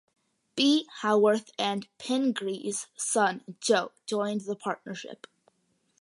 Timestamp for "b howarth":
0.55-1.51